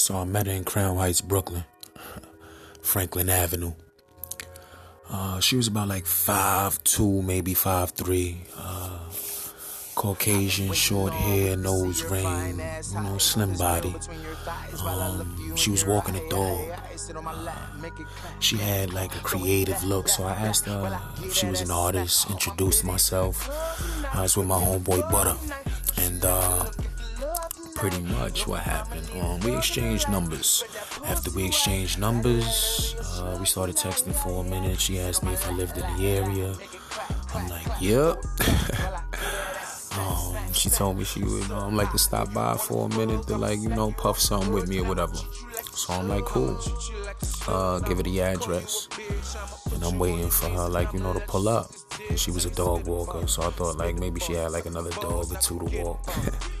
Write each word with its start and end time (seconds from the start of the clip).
So 0.00 0.16
I 0.16 0.24
met 0.24 0.46
her 0.46 0.52
in 0.52 0.64
Crown 0.64 0.96
Heights, 0.96 1.20
Brooklyn, 1.20 1.64
Franklin 2.82 3.28
Avenue. 3.28 3.74
Uh, 5.10 5.40
she 5.40 5.56
was 5.56 5.66
about 5.68 5.88
like 5.88 6.06
five 6.06 6.82
two, 6.84 7.20
maybe 7.22 7.52
five 7.52 7.90
three. 7.90 8.38
Uh, 8.56 8.98
Caucasian, 9.94 10.72
short 10.72 11.12
hair, 11.12 11.58
nose 11.58 12.02
ring, 12.04 12.24
you 12.94 13.00
know, 13.02 13.18
slim 13.18 13.54
body. 13.58 13.94
Um, 14.82 15.54
she 15.56 15.70
was 15.70 15.84
walking 15.84 16.16
a 16.16 16.26
dog. 16.30 16.70
Uh, 16.70 17.90
she 18.38 18.56
had 18.56 18.94
like 18.94 19.14
a 19.14 19.18
creative 19.18 19.84
look, 19.84 20.08
so 20.08 20.24
I 20.24 20.32
asked 20.32 20.64
her 20.64 20.98
if 21.18 21.34
she 21.34 21.44
was 21.44 21.60
an 21.60 21.70
artist, 21.70 22.30
introduced 22.30 22.82
myself. 22.82 23.50
I 24.14 24.22
was 24.22 24.38
with 24.38 24.46
my 24.46 24.58
homeboy 24.58 25.10
Butter, 25.10 25.36
and 25.98 26.24
uh, 26.24 26.70
pretty 27.80 28.02
much 28.02 28.46
what 28.46 28.60
happened. 28.60 29.08
Um, 29.22 29.40
we 29.40 29.56
exchanged 29.56 30.10
numbers. 30.10 30.62
After 31.06 31.30
we 31.30 31.46
exchanged 31.46 31.98
numbers, 31.98 32.94
uh, 33.00 33.38
we 33.40 33.46
started 33.46 33.74
texting 33.74 34.14
for 34.22 34.44
a 34.44 34.46
minute. 34.46 34.78
She 34.78 35.00
asked 35.00 35.22
me 35.24 35.32
if 35.32 35.48
I 35.48 35.52
lived 35.52 35.78
in 35.78 35.96
the 35.96 36.06
area. 36.06 36.54
I'm 37.34 37.48
like, 37.48 37.66
yep. 37.80 38.22
um, 39.98 40.52
she 40.52 40.68
told 40.68 40.98
me 40.98 41.04
she 41.04 41.24
would 41.24 41.50
um, 41.52 41.74
like 41.74 41.90
to 41.92 41.98
stop 41.98 42.34
by 42.34 42.54
for 42.58 42.86
a 42.86 42.96
minute 42.98 43.26
to 43.28 43.38
like, 43.38 43.58
you 43.60 43.70
know, 43.70 43.92
puff 43.92 44.18
something 44.18 44.52
with 44.52 44.68
me 44.68 44.80
or 44.80 44.84
whatever. 44.84 45.16
So 45.72 45.94
I'm 45.94 46.06
like, 46.06 46.26
cool. 46.26 46.60
Uh, 47.48 47.78
give 47.78 47.96
her 47.96 48.02
the 48.02 48.20
address. 48.20 48.88
And 49.72 49.82
I'm 49.82 49.98
waiting 49.98 50.28
for 50.28 50.50
her, 50.50 50.68
like, 50.68 50.92
you 50.92 50.98
know, 51.00 51.14
to 51.14 51.20
pull 51.20 51.48
up. 51.48 51.70
And 52.10 52.20
she 52.20 52.30
was 52.30 52.44
a 52.44 52.50
dog 52.50 52.86
walker, 52.86 53.26
so 53.26 53.40
I 53.40 53.48
thought 53.50 53.78
like 53.78 53.98
maybe 53.98 54.20
she 54.20 54.34
had 54.34 54.52
like 54.52 54.66
another 54.66 54.90
dog 54.90 55.32
or 55.32 55.38
two 55.38 55.58
to 55.60 55.82
walk. 55.82 56.06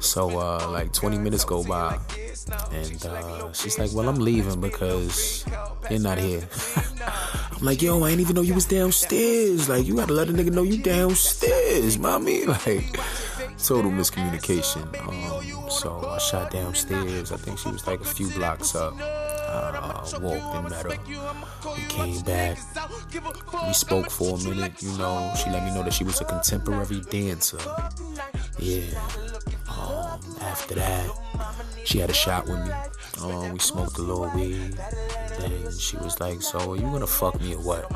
So 0.00 0.38
uh, 0.38 0.68
like 0.70 0.92
20 0.92 1.18
minutes 1.18 1.44
go 1.44 1.64
by, 1.64 1.98
and 2.72 3.06
uh, 3.06 3.52
she's 3.52 3.78
like, 3.78 3.90
"Well, 3.92 4.08
I'm 4.08 4.16
leaving 4.18 4.60
because 4.60 5.44
you're 5.90 6.00
not 6.00 6.18
here." 6.18 6.48
I'm 7.52 7.64
like, 7.64 7.82
"Yo, 7.82 8.02
I 8.02 8.10
ain't 8.10 8.20
even 8.20 8.36
know 8.36 8.42
you 8.42 8.54
was 8.54 8.66
downstairs. 8.66 9.68
Like, 9.68 9.86
you 9.86 9.96
gotta 9.96 10.12
let 10.12 10.28
a 10.28 10.32
nigga 10.32 10.52
know 10.52 10.62
you 10.62 10.82
downstairs, 10.82 11.98
mommy." 11.98 12.44
Like, 12.46 12.98
total 13.58 13.90
miscommunication. 13.90 14.86
Um, 15.06 15.70
so 15.70 16.06
I 16.06 16.18
shot 16.18 16.50
downstairs. 16.50 17.32
I 17.32 17.36
think 17.36 17.58
she 17.58 17.68
was 17.70 17.86
like 17.86 18.00
a 18.00 18.04
few 18.04 18.28
blocks 18.30 18.74
up. 18.74 18.94
Uh, 18.98 20.04
walked 20.20 20.56
and 20.56 20.70
met 20.70 20.82
her. 20.84 21.74
We 21.76 21.82
came 21.88 22.20
back. 22.22 22.58
We 23.66 23.72
spoke 23.74 24.10
for 24.10 24.36
a 24.36 24.42
minute. 24.42 24.82
You 24.82 24.96
know, 24.98 25.32
she 25.36 25.50
let 25.50 25.64
me 25.64 25.74
know 25.74 25.82
that 25.82 25.92
she 25.92 26.04
was 26.04 26.20
a 26.20 26.24
contemporary 26.24 27.00
dancer. 27.10 27.58
Yeah. 28.58 28.82
After 30.40 30.74
that, 30.76 31.10
she 31.84 31.98
had 31.98 32.10
a 32.10 32.14
shot 32.14 32.46
with 32.46 32.58
me. 32.64 32.72
Um, 33.22 33.52
we 33.52 33.58
smoked 33.58 33.98
a 33.98 34.02
little 34.02 34.30
weed. 34.34 34.78
And 35.40 35.72
she 35.74 35.96
was 35.98 36.20
like, 36.20 36.42
So, 36.42 36.72
are 36.72 36.76
you 36.76 36.82
gonna 36.82 37.06
fuck 37.06 37.40
me 37.40 37.54
or 37.54 37.58
what? 37.58 37.90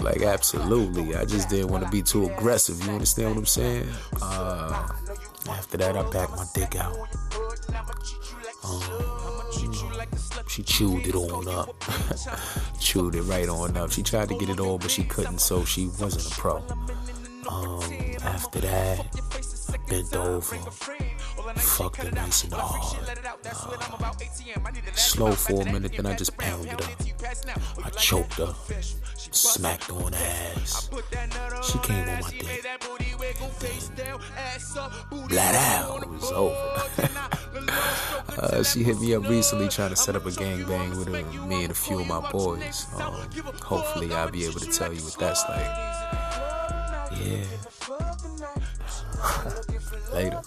like, 0.00 0.22
absolutely. 0.22 1.14
I 1.16 1.24
just 1.24 1.48
didn't 1.48 1.68
want 1.68 1.84
to 1.84 1.90
be 1.90 2.02
too 2.02 2.26
aggressive. 2.26 2.84
You 2.84 2.92
understand 2.92 3.30
what 3.30 3.38
I'm 3.38 3.46
saying? 3.46 3.88
Uh, 4.20 4.88
after 5.48 5.76
that, 5.78 5.96
I 5.96 6.02
backed 6.10 6.32
my 6.32 6.46
dick 6.54 6.76
out. 6.76 6.96
Um, 8.64 9.30
she 10.50 10.62
chewed 10.64 11.06
it 11.06 11.14
on 11.14 11.48
up. 11.48 11.84
chewed 12.80 13.14
it 13.14 13.22
right 13.22 13.48
on 13.48 13.76
up. 13.76 13.92
She 13.92 14.02
tried 14.02 14.28
to 14.30 14.38
get 14.38 14.48
it 14.48 14.58
all, 14.58 14.78
but 14.78 14.90
she 14.90 15.04
couldn't, 15.04 15.38
so 15.38 15.64
she 15.64 15.86
wasn't 16.00 16.26
a 16.26 16.40
pro. 16.40 16.56
Um, 17.48 17.82
after 18.22 18.60
that, 18.60 19.06
bent 19.90 20.14
over, 20.14 20.56
Fuck 21.56 21.96
her 21.96 22.10
nice 22.12 22.44
and 22.44 22.52
hard. 22.54 22.96
Uh, 23.08 24.92
slow 24.94 25.32
for 25.32 25.62
a 25.62 25.64
minute, 25.64 25.92
then 25.96 26.06
I 26.06 26.14
just 26.14 26.36
pounded 26.38 26.80
her. 26.80 26.94
I 27.84 27.90
choked 27.90 28.34
her, 28.34 28.54
smacked 29.32 29.90
on 29.90 30.12
her 30.12 30.52
ass. 30.56 30.88
She 31.64 31.78
came 31.80 32.08
on 32.08 32.20
my 32.20 32.30
dick. 32.30 32.64
Blat 35.28 35.54
out, 35.54 36.02
it 36.02 36.08
was 36.08 36.30
over. 36.30 36.82
uh, 38.38 38.62
she 38.62 38.84
hit 38.84 39.00
me 39.00 39.14
up 39.14 39.28
recently 39.28 39.68
trying 39.68 39.90
to 39.90 39.96
set 39.96 40.14
up 40.14 40.24
a 40.26 40.30
gangbang 40.30 40.90
with 40.90 41.08
her, 41.08 41.46
me 41.46 41.64
and 41.64 41.72
a 41.72 41.74
few 41.74 42.00
of 42.00 42.06
my 42.06 42.30
boys. 42.30 42.86
Um, 42.96 43.14
hopefully, 43.60 44.12
I'll 44.14 44.30
be 44.30 44.44
able 44.44 44.60
to 44.60 44.70
tell 44.70 44.92
you 44.92 45.02
what 45.02 45.16
that's 45.18 45.44
like. 45.48 45.66
Yeah. 47.20 48.09
Later. 50.12 50.42